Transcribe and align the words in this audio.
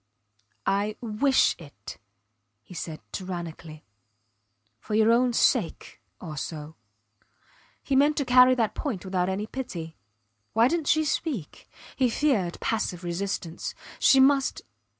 I 0.65 0.97
wish 0.99 1.55
it, 1.59 1.99
he 2.63 2.73
said, 2.73 3.01
tyrannically. 3.11 3.85
For 4.79 4.95
your 4.95 5.11
own 5.11 5.31
sake 5.31 6.01
also.... 6.19 6.75
He 7.83 7.95
meant 7.95 8.17
to 8.17 8.25
carry 8.25 8.55
that 8.55 8.73
point 8.73 9.05
without 9.05 9.29
any 9.29 9.45
pity. 9.45 9.97
Why 10.53 10.67
didnt 10.69 10.87
she 10.87 11.05
speak? 11.05 11.69
He 11.95 12.09
feared 12.09 12.59
passive 12.61 13.03
resistance. 13.03 13.75
She 13.99 14.19
must. 14.19 14.63